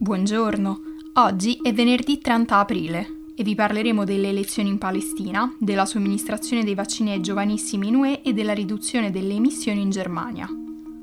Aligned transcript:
Buongiorno, 0.00 0.80
oggi 1.14 1.58
è 1.60 1.72
venerdì 1.72 2.20
30 2.20 2.56
aprile 2.56 3.08
e 3.34 3.42
vi 3.42 3.56
parleremo 3.56 4.04
delle 4.04 4.28
elezioni 4.28 4.68
in 4.68 4.78
Palestina, 4.78 5.52
della 5.58 5.86
somministrazione 5.86 6.62
dei 6.62 6.76
vaccini 6.76 7.10
ai 7.10 7.20
giovanissimi 7.20 7.88
in 7.88 7.96
UE 7.96 8.22
e 8.22 8.32
della 8.32 8.52
riduzione 8.52 9.10
delle 9.10 9.34
emissioni 9.34 9.80
in 9.80 9.90
Germania. 9.90 10.48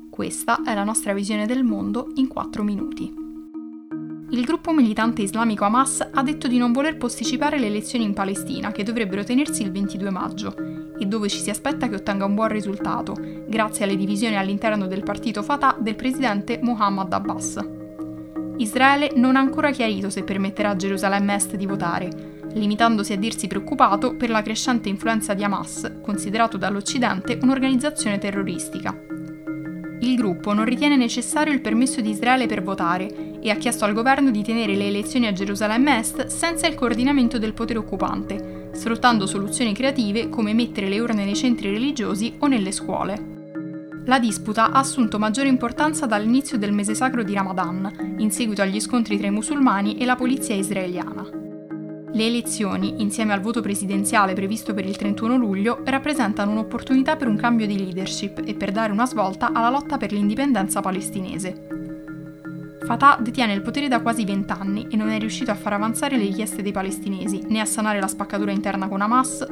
Questa 0.08 0.62
è 0.64 0.74
la 0.74 0.82
nostra 0.82 1.12
visione 1.12 1.44
del 1.44 1.62
mondo 1.62 2.10
in 2.14 2.26
4 2.26 2.62
minuti. 2.62 3.12
Il 4.30 4.44
gruppo 4.46 4.72
militante 4.72 5.20
islamico 5.20 5.64
Hamas 5.64 6.00
ha 6.10 6.22
detto 6.22 6.48
di 6.48 6.56
non 6.56 6.72
voler 6.72 6.96
posticipare 6.96 7.58
le 7.58 7.66
elezioni 7.66 8.06
in 8.06 8.14
Palestina, 8.14 8.72
che 8.72 8.82
dovrebbero 8.82 9.24
tenersi 9.24 9.60
il 9.60 9.72
22 9.72 10.10
maggio, 10.10 10.54
e 10.98 11.04
dove 11.04 11.28
ci 11.28 11.38
si 11.38 11.50
aspetta 11.50 11.90
che 11.90 11.96
ottenga 11.96 12.24
un 12.24 12.34
buon 12.34 12.48
risultato, 12.48 13.14
grazie 13.46 13.84
alle 13.84 13.96
divisioni 13.96 14.38
all'interno 14.38 14.86
del 14.86 15.02
partito 15.02 15.42
Fatah 15.42 15.76
del 15.78 15.96
presidente 15.96 16.60
Muhammad 16.62 17.12
Abbas. 17.12 17.75
Israele 18.58 19.12
non 19.14 19.36
ha 19.36 19.40
ancora 19.40 19.70
chiarito 19.70 20.08
se 20.10 20.22
permetterà 20.22 20.70
a 20.70 20.76
Gerusalemme 20.76 21.34
Est 21.34 21.56
di 21.56 21.66
votare, 21.66 22.40
limitandosi 22.54 23.12
a 23.12 23.18
dirsi 23.18 23.46
preoccupato 23.46 24.14
per 24.14 24.30
la 24.30 24.42
crescente 24.42 24.88
influenza 24.88 25.34
di 25.34 25.44
Hamas, 25.44 25.98
considerato 26.02 26.56
dall'Occidente 26.56 27.38
un'organizzazione 27.42 28.18
terroristica. 28.18 28.98
Il 30.00 30.16
gruppo 30.16 30.52
non 30.52 30.64
ritiene 30.64 30.96
necessario 30.96 31.52
il 31.52 31.60
permesso 31.60 32.00
di 32.00 32.10
Israele 32.10 32.46
per 32.46 32.62
votare 32.62 33.38
e 33.40 33.50
ha 33.50 33.56
chiesto 33.56 33.84
al 33.84 33.92
governo 33.92 34.30
di 34.30 34.42
tenere 34.42 34.74
le 34.74 34.86
elezioni 34.86 35.26
a 35.26 35.32
Gerusalemme 35.32 35.98
Est 35.98 36.26
senza 36.26 36.66
il 36.66 36.74
coordinamento 36.74 37.38
del 37.38 37.54
potere 37.54 37.78
occupante, 37.78 38.70
sfruttando 38.72 39.26
soluzioni 39.26 39.74
creative 39.74 40.28
come 40.28 40.54
mettere 40.54 40.88
le 40.88 40.98
urne 40.98 41.24
nei 41.24 41.36
centri 41.36 41.70
religiosi 41.70 42.34
o 42.38 42.46
nelle 42.46 42.72
scuole. 42.72 43.35
La 44.06 44.20
disputa 44.20 44.70
ha 44.70 44.78
assunto 44.78 45.18
maggiore 45.18 45.48
importanza 45.48 46.06
dall'inizio 46.06 46.58
del 46.58 46.72
mese 46.72 46.94
sacro 46.94 47.24
di 47.24 47.34
Ramadan, 47.34 48.14
in 48.18 48.30
seguito 48.30 48.62
agli 48.62 48.78
scontri 48.78 49.18
tra 49.18 49.26
i 49.26 49.32
musulmani 49.32 49.96
e 49.96 50.04
la 50.04 50.14
polizia 50.14 50.54
israeliana. 50.54 51.28
Le 52.12 52.24
elezioni, 52.24 53.02
insieme 53.02 53.32
al 53.32 53.40
voto 53.40 53.60
presidenziale 53.60 54.32
previsto 54.32 54.74
per 54.74 54.86
il 54.86 54.96
31 54.96 55.36
luglio, 55.36 55.80
rappresentano 55.84 56.52
un'opportunità 56.52 57.16
per 57.16 57.26
un 57.26 57.36
cambio 57.36 57.66
di 57.66 57.76
leadership 57.76 58.42
e 58.46 58.54
per 58.54 58.70
dare 58.70 58.92
una 58.92 59.06
svolta 59.06 59.50
alla 59.52 59.70
lotta 59.70 59.96
per 59.96 60.12
l'indipendenza 60.12 60.80
palestinese. 60.80 61.65
Fatah 62.86 63.18
detiene 63.20 63.52
il 63.52 63.62
potere 63.62 63.88
da 63.88 64.00
quasi 64.00 64.24
vent'anni 64.24 64.86
e 64.88 64.96
non 64.96 65.08
è 65.08 65.18
riuscito 65.18 65.50
a 65.50 65.56
far 65.56 65.72
avanzare 65.72 66.16
le 66.16 66.22
richieste 66.22 66.62
dei 66.62 66.70
palestinesi, 66.70 67.42
né 67.48 67.58
a 67.58 67.64
sanare 67.64 67.98
la 67.98 68.06
spaccatura 68.06 68.52
interna 68.52 68.86
con 68.86 69.00
Hamas, 69.00 69.44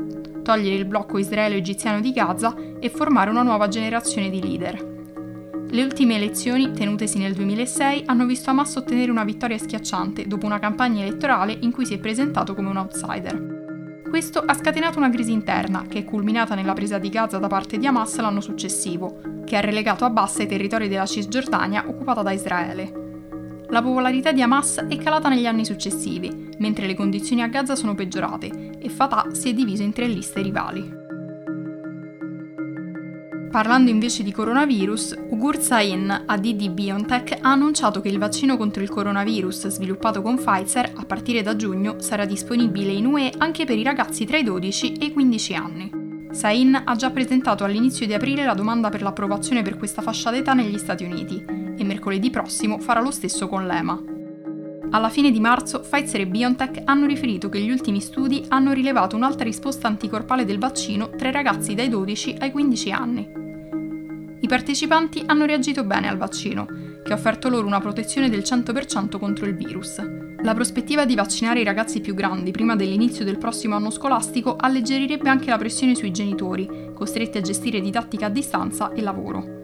togliere 0.45 0.77
il 0.77 0.85
blocco 0.85 1.19
israelo-egiziano 1.19 1.99
di 1.99 2.13
Gaza 2.13 2.55
e 2.79 2.89
formare 2.91 3.31
una 3.31 3.43
nuova 3.43 3.67
generazione 3.67 4.31
di 4.31 4.41
leader. 4.41 5.67
Le 5.69 5.83
ultime 5.83 6.15
elezioni, 6.15 6.71
tenutesi 6.71 7.19
nel 7.19 7.35
2006, 7.35 8.05
hanno 8.07 8.25
visto 8.25 8.51
Hamas 8.51 8.77
ottenere 8.77 9.11
una 9.11 9.25
vittoria 9.25 9.59
schiacciante 9.59 10.29
dopo 10.29 10.47
una 10.47 10.61
campagna 10.61 11.03
elettorale 11.03 11.59
in 11.59 11.73
cui 11.73 11.87
si 11.87 11.95
è 11.95 11.99
presentato 11.99 12.55
come 12.55 12.69
un 12.69 12.77
outsider. 12.77 14.03
Questo 14.09 14.45
ha 14.47 14.55
scatenato 14.55 14.99
una 14.99 15.11
crisi 15.11 15.33
interna, 15.33 15.87
che 15.89 15.99
è 15.99 16.05
culminata 16.05 16.55
nella 16.55 16.73
presa 16.73 16.99
di 16.99 17.09
Gaza 17.09 17.39
da 17.39 17.49
parte 17.49 17.79
di 17.79 17.87
Hamas 17.89 18.17
l'anno 18.21 18.41
successivo, 18.41 19.43
che 19.45 19.57
ha 19.57 19.61
relegato 19.61 20.05
Abbas 20.05 20.39
ai 20.39 20.47
territori 20.47 20.87
della 20.87 21.05
Cisgiordania 21.05 21.83
occupata 21.89 22.23
da 22.23 22.31
Israele. 22.31 23.03
La 23.75 23.83
popolarità 23.83 24.31
di 24.31 24.41
Hamas 24.41 24.87
è 24.89 24.97
calata 24.99 25.29
negli 25.29 25.47
anni 25.47 25.65
successivi, 25.65 26.51
mentre 26.59 26.87
le 26.87 26.95
condizioni 26.95 27.43
a 27.43 27.49
Gaza 27.49 27.75
sono 27.75 27.97
peggiorate 27.97 28.79
e 28.79 28.89
Fatah 28.89 29.35
si 29.35 29.49
è 29.49 29.53
diviso 29.53 29.83
in 29.83 29.93
tre 29.93 30.07
liste 30.07 30.43
rivali. 30.43 30.89
Parlando 33.51 33.91
invece 33.91 34.23
di 34.23 34.31
coronavirus, 34.31 35.17
Ugur 35.31 35.59
Sain, 35.59 36.23
ADD 36.25 36.71
BioNTech, 36.71 37.39
ha 37.41 37.51
annunciato 37.51 38.01
che 38.01 38.11
il 38.11 38.19
vaccino 38.19 38.57
contro 38.57 38.81
il 38.81 38.91
coronavirus 38.91 39.67
sviluppato 39.67 40.23
con 40.23 40.37
Pfizer 40.37 40.93
a 40.95 41.05
partire 41.05 41.43
da 41.43 41.57
giugno 41.57 41.97
sarà 41.99 42.27
disponibile 42.27 42.93
in 42.93 43.07
UE 43.07 43.33
anche 43.39 43.65
per 43.65 43.77
i 43.77 43.83
ragazzi 43.83 44.25
tra 44.25 44.37
i 44.37 44.45
12 44.45 44.93
e 44.93 45.07
i 45.07 45.13
15 45.13 45.55
anni. 45.57 46.04
Sain 46.35 46.83
ha 46.85 46.97
già 46.97 47.11
presentato 47.11 47.63
all'inizio 47.63 48.07
di 48.07 48.13
aprile 48.13 48.45
la 48.45 48.55
domanda 48.55 48.89
per 48.89 49.03
l'approvazione 49.03 49.63
per 49.63 49.77
questa 49.77 50.03
fascia 50.03 50.33
d'età 50.33 50.53
negli 50.53 50.79
Stati 50.79 51.05
Uniti 51.05 51.45
e 51.77 51.85
mercoledì 51.85 52.29
prossimo 52.29 52.81
farà 52.81 53.01
lo 53.01 53.13
stesso 53.13 53.47
con 53.47 53.65
l'EMA. 53.65 54.03
Alla 54.91 55.11
fine 55.11 55.31
di 55.31 55.39
marzo, 55.39 55.81
Pfizer 55.81 56.23
e 56.23 56.27
BioNTech 56.27 56.83
hanno 56.87 57.07
riferito 57.07 57.49
che 57.49 57.61
gli 57.61 57.71
ultimi 57.71 58.01
studi 58.01 58.45
hanno 58.49 58.73
rilevato 58.73 59.15
un'alta 59.15 59.45
risposta 59.45 59.87
anticorpale 59.87 60.45
del 60.45 60.59
vaccino 60.59 61.11
tra 61.11 61.29
i 61.29 61.33
ragazzi 61.33 61.75
dai 61.75 61.89
12 61.89 62.37
ai 62.41 62.51
15 62.51 62.91
anni. 62.91 63.29
I 64.41 64.47
partecipanti 64.49 65.23
hanno 65.27 65.47
reagito 65.47 65.85
bene 65.85 66.09
al 66.09 66.17
vaccino, 66.17 66.67
che 67.05 67.13
ha 67.13 67.17
offerto 67.17 67.49
loro 67.49 67.67
una 67.67 67.81
protezione 67.81 68.29
del 68.29 68.41
100% 68.41 69.19
contro 69.19 69.47
il 69.47 69.55
virus. 69.55 70.24
La 70.45 70.53
prospettiva 70.53 71.07
di 71.07 71.15
vaccinare 71.15 71.61
i 71.61 71.65
ragazzi 71.65 72.03
più 72.03 72.13
grandi 72.13 72.51
prima 72.51 72.77
dell'inizio 72.77 73.25
del 73.25 73.39
prossimo 73.39 73.77
anno 73.77 73.89
scolastico 73.89 74.57
alleggerirebbe 74.57 75.31
anche 75.31 75.49
la 75.49 75.57
pressione 75.57 75.95
sui 75.95 76.11
genitori, 76.11 76.91
costretti 76.93 77.39
a 77.39 77.41
gestire 77.41 77.81
didattica 77.81 78.27
a 78.27 78.29
distanza 78.29 78.93
e 78.93 79.01
lavoro. 79.01 79.63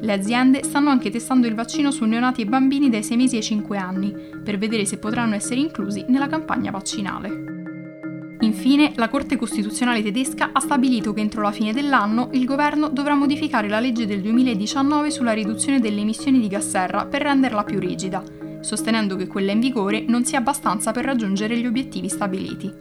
Le 0.00 0.12
aziende 0.12 0.62
stanno 0.62 0.90
anche 0.90 1.10
testando 1.10 1.48
il 1.48 1.56
vaccino 1.56 1.90
su 1.90 2.04
neonati 2.04 2.42
e 2.42 2.46
bambini 2.46 2.88
dai 2.88 3.02
6 3.02 3.16
mesi 3.16 3.34
ai 3.34 3.42
5 3.42 3.76
anni, 3.76 4.14
per 4.44 4.56
vedere 4.56 4.84
se 4.84 4.98
potranno 4.98 5.34
essere 5.34 5.58
inclusi 5.58 6.04
nella 6.06 6.28
campagna 6.28 6.70
vaccinale. 6.70 8.36
Infine, 8.42 8.92
la 8.94 9.08
Corte 9.08 9.36
Costituzionale 9.36 10.00
tedesca 10.00 10.50
ha 10.52 10.60
stabilito 10.60 11.12
che 11.12 11.22
entro 11.22 11.42
la 11.42 11.50
fine 11.50 11.72
dell'anno 11.72 12.28
il 12.34 12.44
governo 12.44 12.88
dovrà 12.88 13.16
modificare 13.16 13.68
la 13.68 13.80
legge 13.80 14.06
del 14.06 14.20
2019 14.20 15.10
sulla 15.10 15.32
riduzione 15.32 15.80
delle 15.80 16.02
emissioni 16.02 16.38
di 16.38 16.46
gas 16.46 16.68
serra 16.68 17.04
per 17.04 17.22
renderla 17.22 17.64
più 17.64 17.80
rigida, 17.80 18.22
sostenendo 18.60 19.16
che 19.16 19.26
quella 19.26 19.52
in 19.52 19.60
vigore 19.60 20.04
non 20.06 20.24
sia 20.24 20.38
abbastanza 20.38 20.92
per 20.92 21.04
raggiungere 21.04 21.56
gli 21.56 21.66
obiettivi 21.66 22.08
stabiliti. 22.08 22.72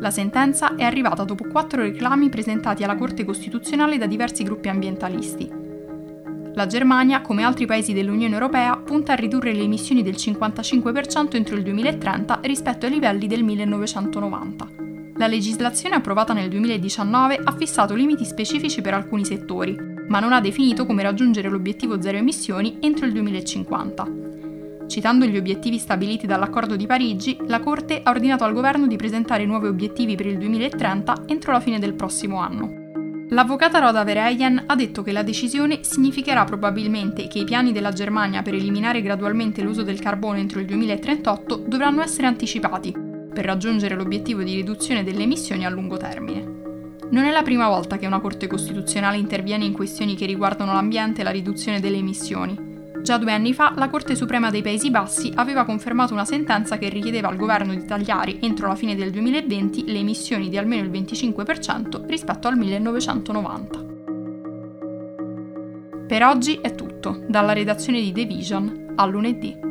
La 0.00 0.10
sentenza 0.10 0.74
è 0.74 0.84
arrivata 0.84 1.24
dopo 1.24 1.48
quattro 1.48 1.82
reclami 1.82 2.28
presentati 2.28 2.84
alla 2.84 2.96
Corte 2.96 3.24
Costituzionale 3.24 3.98
da 3.98 4.06
diversi 4.06 4.42
gruppi 4.42 4.68
ambientalisti. 4.68 5.64
La 6.54 6.66
Germania, 6.66 7.20
come 7.20 7.44
altri 7.44 7.66
paesi 7.66 7.92
dell'Unione 7.92 8.32
Europea, 8.32 8.76
punta 8.76 9.12
a 9.12 9.16
ridurre 9.16 9.52
le 9.52 9.62
emissioni 9.62 10.02
del 10.02 10.14
55% 10.14 11.36
entro 11.36 11.56
il 11.56 11.62
2030 11.62 12.40
rispetto 12.42 12.86
ai 12.86 12.92
livelli 12.92 13.26
del 13.26 13.44
1990. 13.44 14.68
La 15.18 15.26
legislazione 15.26 15.94
approvata 15.96 16.32
nel 16.34 16.48
2019 16.50 17.40
ha 17.42 17.52
fissato 17.52 17.94
limiti 17.94 18.24
specifici 18.24 18.82
per 18.82 18.94
alcuni 18.94 19.24
settori, 19.24 19.76
ma 20.08 20.20
non 20.20 20.32
ha 20.32 20.40
definito 20.40 20.86
come 20.86 21.02
raggiungere 21.02 21.48
l'obiettivo 21.48 22.00
zero 22.00 22.18
emissioni 22.18 22.78
entro 22.80 23.06
il 23.06 23.12
2050. 23.12 24.35
Citando 24.86 25.26
gli 25.26 25.36
obiettivi 25.36 25.78
stabiliti 25.78 26.26
dall'accordo 26.26 26.76
di 26.76 26.86
Parigi, 26.86 27.36
la 27.46 27.60
Corte 27.60 28.00
ha 28.02 28.10
ordinato 28.10 28.44
al 28.44 28.52
governo 28.52 28.86
di 28.86 28.96
presentare 28.96 29.44
nuovi 29.44 29.66
obiettivi 29.66 30.14
per 30.14 30.26
il 30.26 30.38
2030 30.38 31.24
entro 31.26 31.52
la 31.52 31.60
fine 31.60 31.78
del 31.78 31.94
prossimo 31.94 32.38
anno. 32.38 32.84
L'avvocata 33.30 33.80
Roda 33.80 34.04
Vereyen 34.04 34.62
ha 34.66 34.76
detto 34.76 35.02
che 35.02 35.10
la 35.10 35.24
decisione 35.24 35.80
significherà 35.82 36.44
probabilmente 36.44 37.26
che 37.26 37.40
i 37.40 37.44
piani 37.44 37.72
della 37.72 37.90
Germania 37.90 38.42
per 38.42 38.54
eliminare 38.54 39.02
gradualmente 39.02 39.62
l'uso 39.62 39.82
del 39.82 39.98
carbone 39.98 40.38
entro 40.38 40.60
il 40.60 40.66
2038 40.66 41.64
dovranno 41.66 42.02
essere 42.02 42.28
anticipati 42.28 42.94
per 43.34 43.44
raggiungere 43.44 43.96
l'obiettivo 43.96 44.44
di 44.44 44.54
riduzione 44.54 45.02
delle 45.02 45.24
emissioni 45.24 45.66
a 45.66 45.70
lungo 45.70 45.96
termine. 45.96 46.64
Non 47.10 47.24
è 47.24 47.32
la 47.32 47.42
prima 47.42 47.68
volta 47.68 47.98
che 47.98 48.06
una 48.06 48.20
Corte 48.20 48.46
Costituzionale 48.46 49.16
interviene 49.16 49.64
in 49.64 49.72
questioni 49.72 50.14
che 50.14 50.26
riguardano 50.26 50.72
l'ambiente 50.72 51.20
e 51.20 51.24
la 51.24 51.30
riduzione 51.30 51.80
delle 51.80 51.98
emissioni. 51.98 52.75
Già 53.06 53.18
due 53.18 53.30
anni 53.30 53.54
fa 53.54 53.72
la 53.76 53.88
Corte 53.88 54.16
Suprema 54.16 54.50
dei 54.50 54.62
Paesi 54.62 54.90
Bassi 54.90 55.30
aveva 55.36 55.64
confermato 55.64 56.12
una 56.12 56.24
sentenza 56.24 56.76
che 56.76 56.88
richiedeva 56.88 57.28
al 57.28 57.36
governo 57.36 57.72
di 57.72 57.84
tagliare 57.84 58.40
entro 58.40 58.66
la 58.66 58.74
fine 58.74 58.96
del 58.96 59.12
2020 59.12 59.84
le 59.86 59.98
emissioni 60.00 60.48
di 60.48 60.58
almeno 60.58 60.82
il 60.82 60.90
25% 60.90 62.04
rispetto 62.08 62.48
al 62.48 62.56
1990. 62.56 63.84
Per 66.08 66.24
oggi 66.24 66.58
è 66.60 66.74
tutto, 66.74 67.22
dalla 67.28 67.52
redazione 67.52 68.00
di 68.00 68.10
The 68.10 68.24
Vision 68.24 68.94
a 68.96 69.06
lunedì. 69.06 69.65